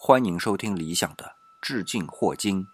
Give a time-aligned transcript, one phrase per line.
[0.00, 2.68] 欢迎收听理想的致敬霍金。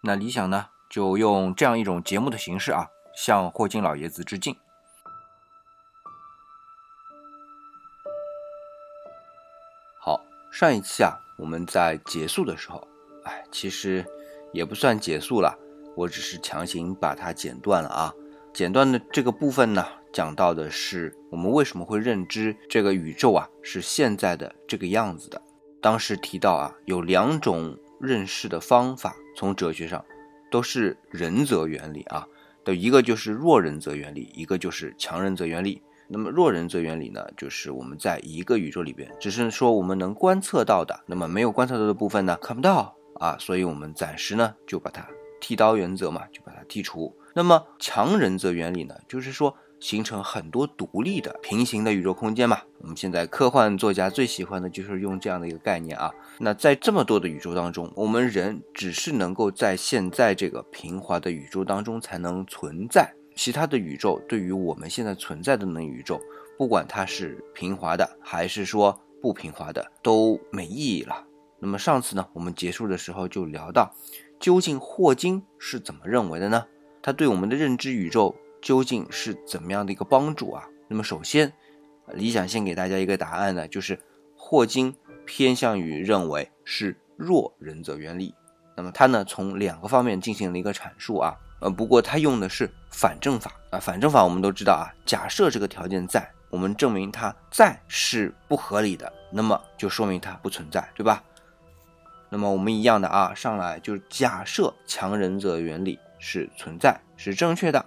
[0.00, 4.56] 那理想呢，就用这样一种节目的形式啊，向霍金老爷子致敬。
[10.00, 10.18] 好，
[10.50, 12.88] 上一期啊，我们在结束的时候，
[13.24, 14.02] 哎，其实
[14.50, 15.54] 也不算结束了，
[15.94, 18.14] 我只是强行把它剪断了啊。
[18.54, 25.42] 剪断的这个部分呢，讲到的是我们为什么会认知这个宇宙啊是现在的这个样子的。
[25.84, 30.02] 当时提到啊，有两种认识的方法，从哲学上
[30.50, 32.26] 都是人则原理啊
[32.64, 35.82] 的一个就是弱人则原理，一个就是强人则原理。
[36.08, 45.06] 那么弱人则原理呢，就是我们在一个宇宙里边，只是说我们能观测到的，那么没有观测到的部分呢，看不到啊，所以我们暂时呢就把它
[45.38, 47.14] 剃刀原则嘛，就把它剔除。
[47.34, 52.58] 那么强人则原理呢，就是说形成很多独立的平行的宇宙空间嘛。
[52.78, 56.10] 我们现在科幻作家最喜欢的就是用这样的一个概念啊。
[56.38, 63.12] 那在这么多的宇宙当中，我们人只是能够在现在这个平滑的宇宙当中才能存在。
[63.36, 66.18] 其他的宇宙对于我们现在存在的那宇宙，
[66.56, 71.22] 不管它是平滑的还是说不平滑的，都没意义了。
[71.58, 73.94] 那么上次呢，我们结束的时候就聊到，
[74.40, 76.64] 究竟霍金是怎么认为的呢？
[77.02, 78.34] 他对我们的认知宇宙
[78.64, 80.64] 究竟是怎么样的一个帮助啊？
[80.88, 81.52] 那么首先，
[82.14, 84.00] 理想先给大家一个答案呢，就是
[84.34, 88.34] 霍金偏向于认为是弱人则原理。
[88.74, 91.36] 那么他呢，从两个方面进行了一个阐述啊。
[91.60, 101.22] 呃，不过他用的是反证法啊，反证法我们都知道啊，假设这个条件在，我们证明它在是不合理的，那么就说明它不存在，对吧？
[102.30, 107.84] 那么我们一样的啊，上来就是假设强人则原理是存在，是正确的。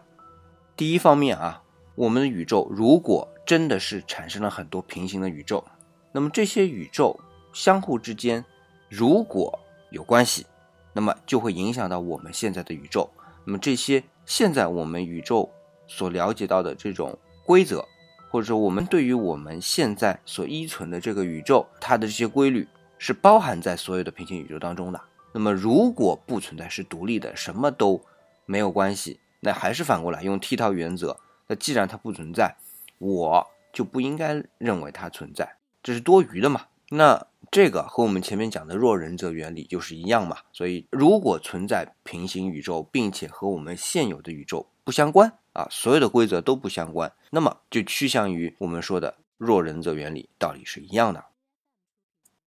[0.78, 1.64] 第一方面啊，
[1.96, 5.66] 我们的宇宙如果真的是产生了很多平行的宇宙，
[6.12, 7.20] 那么这些宇宙
[7.52, 8.46] 相互之间
[8.88, 9.58] 如果
[9.90, 10.46] 有关系，
[10.94, 13.10] 那么就会影响到我们现在的宇宙。
[13.44, 15.50] 那么这些现在我们宇宙
[15.88, 17.84] 所了解到的这种规则，
[18.30, 22.68] 或者说我们对于我们现在所依存的这个宇宙，它的这些规律
[23.00, 25.02] 是包含在所有的平行宇宙当中的。
[25.34, 28.00] 那么如果不存在，是独立的，什么都
[28.46, 31.20] 没有关系，那还是反过来用剃刀原则。
[31.48, 32.56] 那既然它不存在，
[32.98, 36.66] 我就不应该认为它存在，这是多余的嘛？
[36.90, 37.28] 那。
[37.50, 51.24] 这个和我们前面讲的弱人则原理就是一样嘛，所以如果存在平行宇宙，并且和我们现有的宇宙不相关啊，所有的规则都不相关，那么就趋向于我们说的弱人则原理道理是一样的。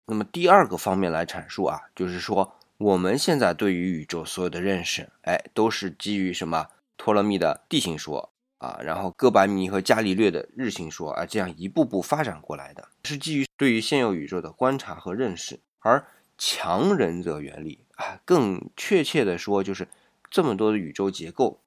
[0.07, 6.67] 那么第二个方面来阐述啊，就是说我们现在对于宇宙所有的认识，哎，都是基于什么
[6.99, 8.31] 托勒密的地心说。
[8.59, 15.61] 啊，然后哥白尼和伽利略的日心说啊，这样一步步发展过来的，是基于对于现有宇宙的观察和认识。
[15.79, 16.05] 而
[16.37, 19.87] 强人则原理啊，更确切的说，就是
[20.29, 21.61] 这么多的宇宙结构，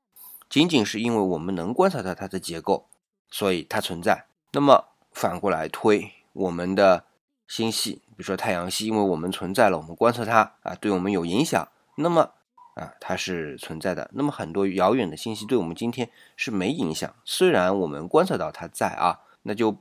[0.50, 2.90] 仅仅是因为我们能观察到它的结构，
[3.30, 4.26] 所以它存在。
[4.52, 7.06] 那么反过来推，我们的
[7.48, 11.70] 星系，比如说太阳系，因为我们存在了，我们观测它啊，对我们有影响。
[11.96, 12.32] 那么
[12.76, 14.10] 啊，它是存在的。
[14.14, 19.78] 那么很多遥远的信息对我们今天是没影响，虽然我们观测到它在啊，那就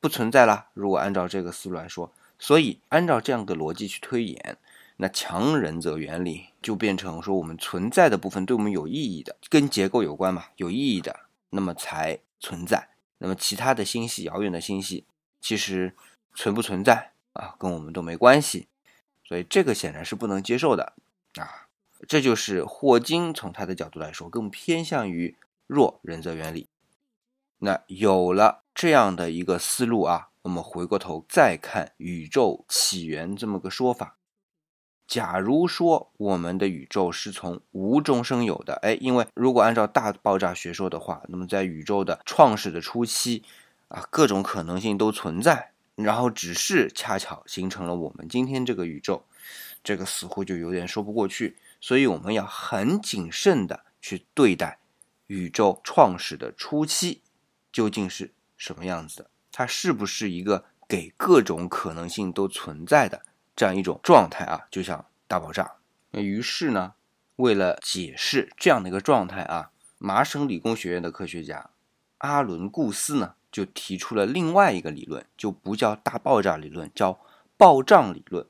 [0.00, 0.66] 不存在了。
[0.74, 4.58] 如果按照这个思路来说，所以按照这样的逻辑去推演，
[4.96, 12.88] 那强人则原理就变成说我们存在的部分对我们有意义的，跟结构有关嘛，有意义的，那么才存在。
[13.18, 15.04] 那么其他的星系，遥远的星系，
[15.40, 15.94] 其实
[16.34, 18.68] 存不存在啊，跟我们都没关系。
[19.26, 20.92] 所以这个显然是不能接受的
[21.36, 21.63] 啊。
[22.06, 26.68] 这就是霍金从他的角度来说，更偏向于弱人则原理。
[27.58, 34.16] 那有了这样的一个思路啊，我们回过头再看宇宙起源这么个说法。
[35.06, 43.42] 假如说我们的宇宙是从无中生有的，哎，因为如果按照大爆炸学说的话，那么在宇宙的创始的初期
[43.88, 49.24] 啊，各种可能性都存在，然后只是恰巧形成了我们今天这个宇宙，
[49.84, 51.56] 这个似乎就有点说不过去。
[51.80, 54.80] 所以我们要很谨慎的去对待
[55.26, 57.20] 宇宙创始的初期
[57.70, 63.22] 究竟是什么样子的，它是不是一个给各种可能性都存在的
[63.54, 64.66] 这样一种状态啊？
[64.70, 65.74] 就像大爆炸。
[66.10, 66.94] 那于是呢，
[67.36, 71.70] 为了解释这样的一个状态啊，麻省理工学院的科学家
[72.18, 77.20] 阿伦顾斯呢就提出了另外一个理论，就不叫大爆炸理论，叫
[77.56, 78.46] 暴胀理论。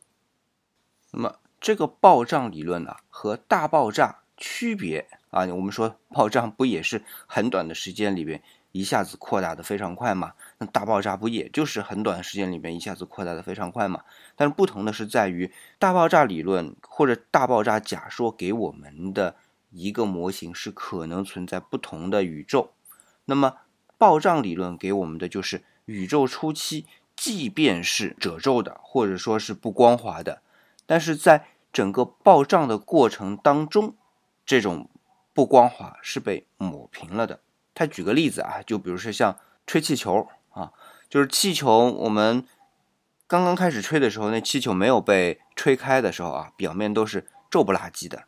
[1.14, 1.36] 那么。
[1.60, 5.46] 这个暴胀理论呢，和大爆炸区别啊？
[5.46, 10.34] 我们说暴胀不也是很短的时间里边一下子扩大的非常快嘛？
[10.58, 14.02] 那大爆炸不也就是很短的时间里面一下子扩大的非常快嘛？
[14.36, 19.36] 但是不同的是在于大爆炸理论或者大爆炸假说给我们的
[19.70, 22.74] 一个模型是可能存在不同的宇宙，
[23.24, 23.56] 那么
[23.96, 26.84] 暴胀理论给我们的就是宇宙初期
[27.16, 30.42] 即便是褶皱的或者说是不光滑的，
[30.86, 33.94] 但是在整个暴胀的过程当中，
[34.46, 34.88] 这种。
[35.36, 37.40] 不光滑是被抹平了的。
[37.74, 39.36] 他举个例子啊，就比如说像
[39.66, 40.70] 吹气球啊，
[41.08, 42.46] 就是气球我们
[43.26, 48.26] 刚刚开始吹的时候，那气球没有被吹开的时候啊，表面都是皱不拉几的，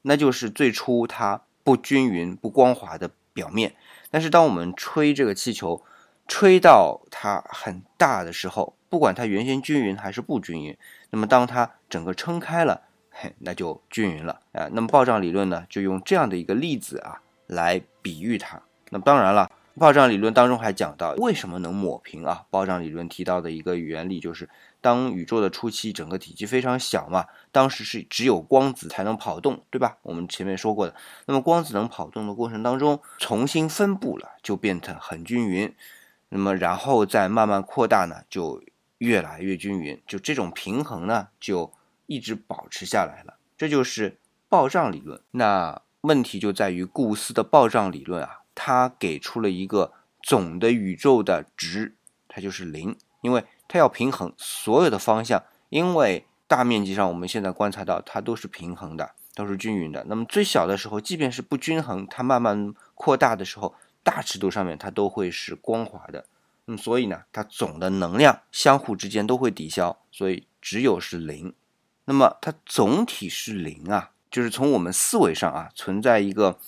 [0.00, 3.76] 那就是最初它不均匀、不光滑的表面。
[4.10, 5.84] 但是当我们吹这个气球，
[6.26, 10.74] 吹到它很大的时候，不管它原先均匀还是不均匀，
[11.10, 12.80] 那么当它整个撑开了。
[13.10, 14.70] 嘿那就均匀了啊。
[14.72, 18.62] 那么暴胀理论呢，就用这样的一个例子啊来比喻它。
[18.88, 22.46] 那么当然了，暴胀理论当中还讲到为什么能抹平啊？
[22.48, 24.48] 暴胀理论提到的一个原理就是，
[24.80, 29.98] 当宇宙的初期整个体积非常小嘛，当时是只有光子才能跑动，对吧？
[30.00, 30.94] 我们前面说过的。
[31.26, 35.74] 那么光子能跑动的过程当中，重新分布了，就变得很均匀。
[36.28, 38.60] 那么然后再慢慢扩大呢，就
[38.98, 40.02] 越来越均匀。
[40.06, 41.72] 就这种平衡呢，就。
[42.08, 45.20] 一直保持下来了，这就是暴胀理论。
[45.32, 51.96] 那问题就在于顾斯的暴胀理论啊，它给出了一个总的宇宙的值，
[52.28, 55.42] 它就是零，因为它要平衡所有的方向。
[55.68, 60.04] 因为大面积上我们现在观察到它都是平衡的，都是均匀的。
[60.08, 66.26] 那么最小的时候，即便是不均衡，它慢慢扩大的时候，大尺度上面它都会是光滑的。
[66.66, 71.54] 嗯，所以呢，它总的能量相互之间都会抵消，所以只有是零。
[72.06, 76.58] 那么它总体是零啊，就是从我们思维上啊存在一个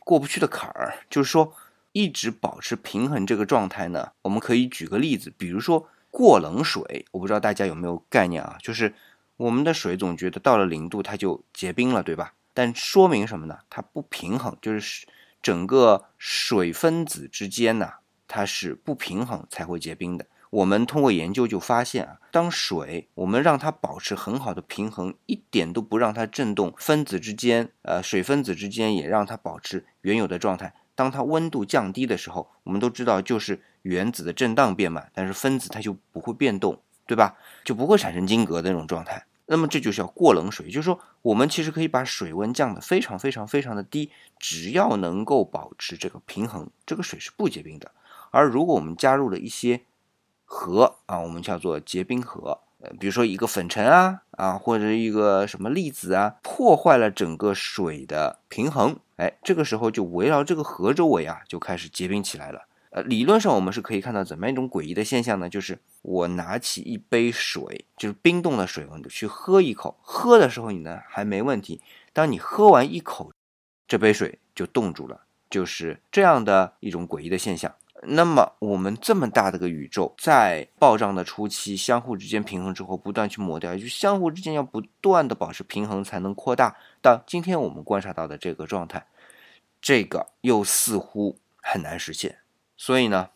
[0.00, 1.54] 过不去的坎儿，就是说
[1.92, 4.12] 一直保持平衡这个状态呢。
[4.22, 8.56] 我们可以举个例子，比如说过冷水，我不知道大家有没有概念啊？
[8.62, 8.94] 就是
[9.36, 12.34] 我们的水总觉得到了零度它就结冰了，对吧？
[12.54, 13.58] 但说明什么呢？
[13.70, 15.06] 它不平衡，就是
[15.42, 17.92] 整个水分子之间呢，
[18.28, 20.26] 它是不平衡才会结冰的。
[20.50, 30.72] 我们通过研究就发现啊，当水我们让它保持很好的平衡，一点都不让它震动，分子之间，呃，水分子之间也让它保持原有的状态。
[30.94, 37.36] 当它温度降低的时候，我们都知道就是原子的震荡变慢，但是分子它就不会变动，对吧？
[37.62, 39.26] 就不会产生晶格的那种状态。
[39.50, 47.90] 那么这就叫过冷水，就是说我们其实可以把水温降得非常非常非常的低，只要能够保持这个平衡，这个水是不结冰的。
[48.30, 49.82] 而如果我们加入了一些
[50.44, 62.66] 核啊，我们叫做结冰核，呃，比如说一个粉尘啊啊，或者一个什么粒子啊，破坏了整个水的平衡，哎，这个时候就围绕这个核周围啊，就开始结冰起来了。
[62.90, 65.48] 呃，理论上我们是可以看到怎么样一种诡异的现象呢？
[65.50, 71.82] 就是我拿起一杯水，就是冰冻的水温度去喝一口，喝的时候你呢还没问题，
[72.14, 73.30] 当你喝完一口，
[73.86, 75.20] 这杯水就冻住了，
[75.50, 77.74] 就是这样的一种诡异的现象。
[78.02, 89.06] 那么我们这么大的个宇宙，在暴胀的初期，相互之间平衡之后，不断去磨掉，就相互之间要不断的保持平衡，才能扩大到今天我们观察到的这个状态。
[89.80, 92.38] 这个又似乎很难实现。
[92.76, 93.30] 所以呢，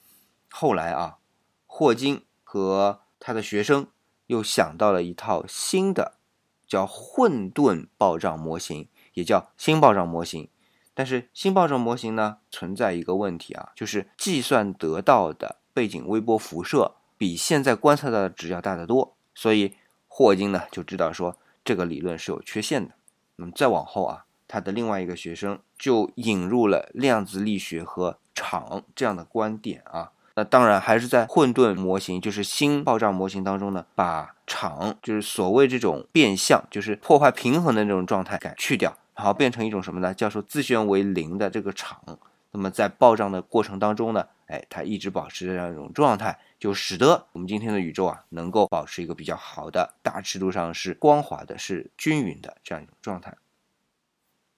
[0.50, 1.18] 后来啊，
[1.66, 3.88] 霍金和他的学生
[4.26, 6.18] 又想到了一套新的，
[6.66, 10.48] 叫混沌暴胀模型，也叫新暴胀模型。
[10.94, 19.74] 但是新暴胀模型呢存在一个问题啊，就是计算得到的背景微波辐射比现在观测到的值要大得多，所以
[20.08, 22.92] 霍金呢就知道说这个理论是有缺陷的。
[23.36, 30.10] 那么再往后啊，他的另外一个学生就引入了量子力学和场这样的观点啊。
[30.34, 38.96] 那当然还是在混沌模型，就是新暴胀模型当中呢，把场就是所谓这种变相，就是破坏平衡的那种状态给去掉。
[39.22, 40.12] 然后变成一种什么呢？
[40.12, 42.18] 叫做自旋为零的这个场。
[42.50, 53.36] 那么在暴胀的过程当中呢，哎，它一直保持这样一种状态，就使得我们今天的宇宙啊，能够保持一个比较好的大尺度上是光滑的、是均匀的这样一种状态。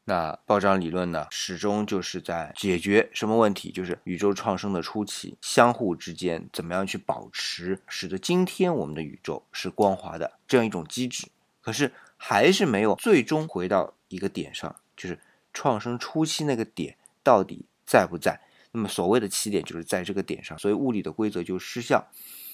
[0.07, 3.71] 那暴胀理论呢，始终就是在解决什么问题？
[3.71, 11.29] 就是宇宙创生的初期，相互之间怎么样去保持，使得今天我们的宇宙是光滑的这样一种机制。
[11.61, 13.93] 可是还是没有最终回到。
[14.15, 15.19] 一个点上，就是
[15.53, 18.41] 创生初期那个点到底在不在？
[18.73, 22.09] 那么所谓的起点就是在这个点上，所以物理的规则就失效。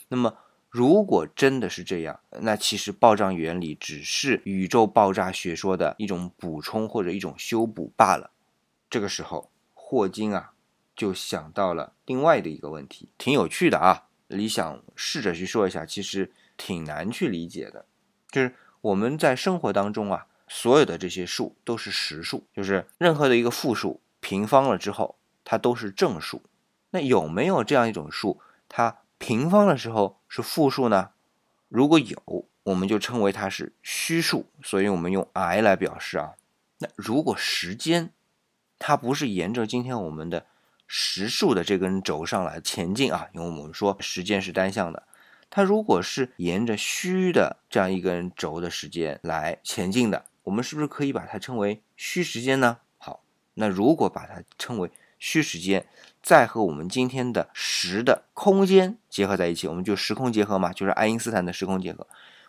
[0.08, 0.36] 那么
[0.68, 8.30] 如果真的是这样，那其实爆炸原理只是宇宙爆炸学说的一种补充或者一种修补罢了。
[8.88, 10.52] 这个时候，霍金啊
[10.94, 14.08] 就想到了另外的一个问题，挺有趣的啊。
[14.28, 17.86] 你想试着去说一下，其实挺难去理解的，
[18.30, 26.42] 就是我们在生活当中啊，所有的这些数都是实数，就是任何的一个负数平方了之后，它都是正数。
[26.90, 31.10] 那有没有这样一种数，它平方的时候是负数呢？
[31.68, 36.32] 如果有，我们就称为它是虚数，所以我们用 i 来表示啊。
[36.78, 38.10] 那如果时间
[38.80, 40.46] 它不是沿着今天我们的
[40.88, 45.04] 实数的这根轴上来前进啊，因为我们说时间是单向的，
[45.48, 52.78] 它如果是沿着虚的这样一根轴的时间来前进的，我们是不是可以把它称为虚时间呢？
[52.98, 53.22] 好，
[53.54, 55.86] 那如果把它称为虚时间，
[56.22, 62.06] 再和我们今天的时的空间结合在一起，我们就时空结合嘛，就是爱因斯坦的时空结合，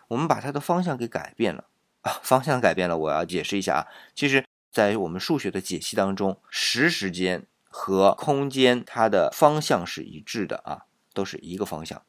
[0.08, 1.64] 我们把它的方向给改变了
[2.02, 3.82] 啊，方向改变了，我要解释一下啊，
[4.14, 7.46] 其实，在我们数学的解析当中，时时间。
[7.74, 10.84] 和空间它的方向是一致的啊，
[11.14, 12.02] 都是一个方向。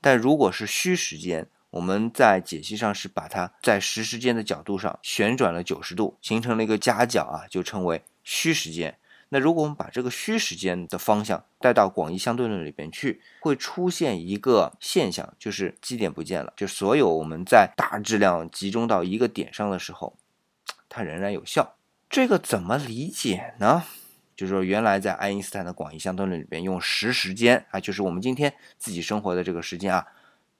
[0.00, 8.96] 但如果是虚时间，我们在解析上是把它在实时间的角度上旋转了九十度，形成了一个夹角啊，就称为虚时间。
[9.28, 16.52] 那如果我们把这个虚时间的方向带到广义相对论里边去，会出现一个现象，就是基点不见了。
[16.56, 20.16] 就所有我们在大质量集中到一个点上的时候，
[20.88, 21.76] 它仍然有效。
[22.08, 23.84] 这个怎么理解呢？
[24.34, 30.06] 就是说，原来在爱因斯坦的广义相对论里边，用时时间啊，就是我们今天自己生活的这个时间啊，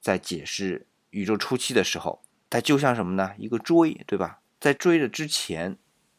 [0.01, 0.85] 在解释
[1.17, 3.33] 宇宙初期的时候，它就像什么呢？
[3.37, 4.39] 一个锥，对吧？
[4.59, 5.77] 在锥的之前，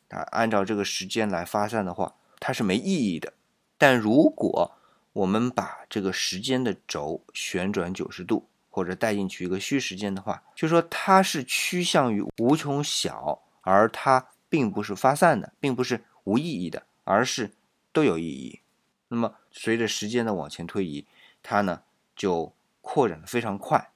[0.09, 3.33] 它按照这个时间来发散的话，它是没意义的。
[3.77, 4.73] 但如果
[5.13, 16.83] 我们把这个时间的轴旋转九十度，或者带进去一个虚时间的话，就说它是趋向于无穷小，而它并不是发散的，并不是无意义的。
[17.11, 17.51] 而是
[17.91, 18.61] 都有意义。
[19.09, 21.07] 那么随着时间的往前推移，
[21.43, 21.81] 它呢
[22.15, 22.53] 就
[22.83, 23.91] 扩展的非常快，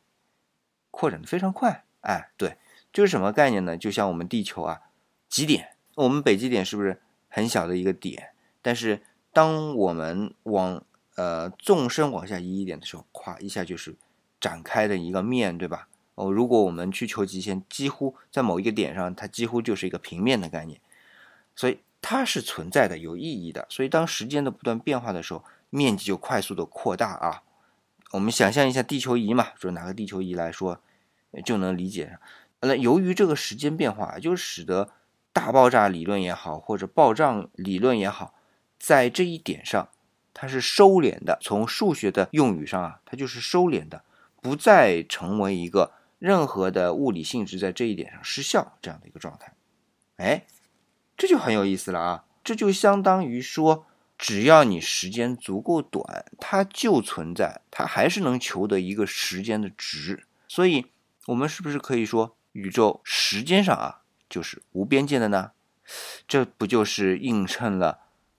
[0.92, 1.84] 扩展的非常快。
[2.02, 2.56] 哎，对，
[2.92, 3.76] 就是什么概念呢？
[3.76, 4.82] 就像我们地球啊，
[5.28, 8.30] 极点，我们北极点是不是很小的一个点？
[8.62, 10.84] 但是当我们往
[11.16, 13.96] 呃纵深往下移一点的时候，咵一下就是
[14.40, 15.88] 展开的一个面对吧？
[16.14, 20.80] 哦，如果我们去求极限，几乎在某一个点上，它几乎就是一个平面的概念，
[21.56, 21.80] 所以。
[22.04, 27.44] 它是存在的，有意义的，所以当时间的不断变化的时候，面积就快速的扩大啊。
[28.12, 30.80] 我们想象一下地球仪嘛，就拿个地球仪来说，
[31.44, 32.18] 就能理解。
[32.60, 34.90] 那由于这个时间变化，就使得
[35.32, 38.34] 大爆炸理论也好，或者爆炸理论也好，
[38.78, 39.88] 在这一点上
[40.32, 41.38] 它是收敛的。
[41.42, 44.04] 从数学的用语上啊，它就是收敛的，
[44.40, 49.54] 不再成为一个任何的物理性质在这一点上失效这样的一个状态。
[50.16, 50.44] 哎。
[51.14, 52.24] 这就很有意思了啊！
[52.42, 53.86] 这就相当于说，
[54.22, 60.28] 只要你时间足够短，它就存在，它还是能求得一个时间的值。
[60.46, 60.86] 所以，
[61.26, 65.50] 我们是不是可以说，宇宙时间上啊，就是无边界的呢？
[66.28, 67.98] 这不就是映衬了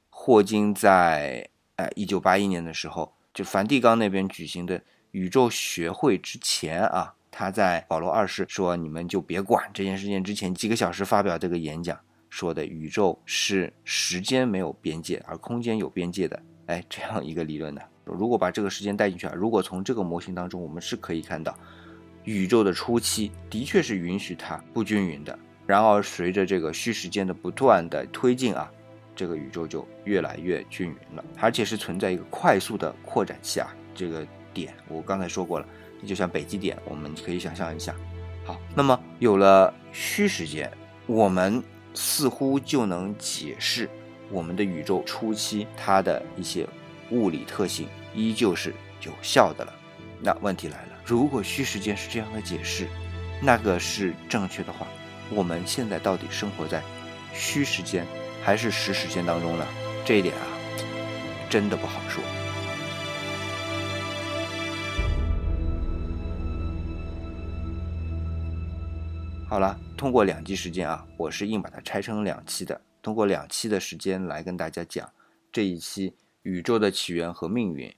[0.09, 11.99] 霍金在呃一九八一年的时候，就梵蒂冈那边举行的宇宙学会之前啊，他在保罗二世说你们就别管这件事情之前几个小时发表这个演讲。
[12.33, 17.79] 说的宇宙是时间没有边界，而空间有边界的，哎，这样一个理论呢？
[18.05, 21.55] 如果把这个时间带进去啊，如果从这个模型当中，我们是可以看到，
[22.23, 25.37] 宇宙的初期的确是允许它不均匀的。
[25.67, 28.67] 然而，随着这个虚时间的不断的推进啊，
[29.15, 33.71] 这个宇宙就越来越均匀了，而且是存在一个快速的扩展期啊。
[33.93, 35.67] 这个点我刚才说过了，
[36.03, 37.93] 就像北极点，我们可以想象一下。
[38.43, 40.67] 好，那么有了虚时间，
[41.05, 41.63] 我们。
[41.93, 43.89] 似乎就能解释
[44.29, 46.67] 我们的宇宙初期它的一些
[47.12, 49.73] 物理特性依旧是有效的了。
[50.19, 52.88] 那问题来了，如果虚时间是这样的解释，
[53.41, 54.88] 那个是正确的话，
[55.29, 56.81] 我们现在到底生活在
[57.33, 58.05] 虚时间
[58.41, 59.65] 还是实时间当中呢？
[60.05, 60.47] 这一点啊，
[61.50, 62.23] 真的不好说。
[69.53, 69.79] 好了。
[69.95, 72.81] 通过两集时间啊，我是硬把它拆成两期的。
[73.03, 75.07] 通过两期的时间来跟大家讲
[75.51, 77.95] 这一期宇宙的起源和命运。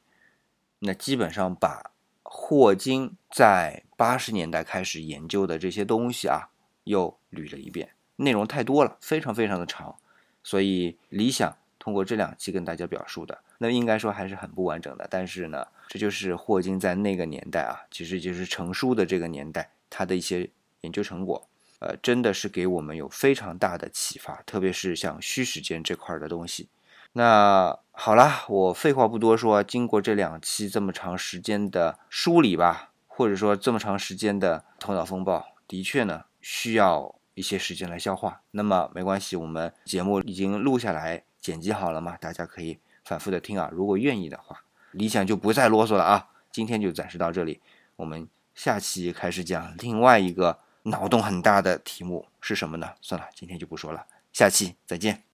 [0.79, 1.91] 那基本上把
[2.23, 6.49] 霍金在八十年代开始研究的这些东西啊，
[6.83, 7.89] 又捋了一遍。
[8.17, 9.95] 内容太多了，非常非常的长，
[10.43, 15.07] 所以理想通过这两期跟大家表述的，那应该说还是很不完整的。
[15.09, 20.49] 但是呢，这就是霍金在那个年代啊，其实就是成书的这个年代，他的一些
[20.85, 21.49] 研究成果。
[21.79, 26.69] 呃，真的是给我们有非常大的启发，特别是像虚时间这块的东西。
[27.11, 38.41] 那好啦，我废话不多说，经过这两期这么长时间的梳理吧，或者说这么长时间的头脑风暴，的确呢需要一些时间来消化。
[38.51, 43.69] 那么没关系，我们节目已经录下来，剪辑好了嘛，大家可以反复的听啊。
[43.71, 46.29] 如果愿意的话，理想就不再啰嗦了啊。
[46.51, 47.61] 今天就暂时到这里，
[47.97, 52.93] 我们下期开始讲另外一个脑洞很大的题目是什么呢？
[53.01, 55.25] 算了，今天就不说了，下期再见。